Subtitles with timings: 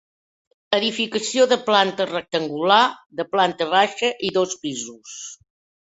[0.77, 2.81] Edificació de planta rectangular,
[3.21, 5.19] de planta baixa i dos pisos.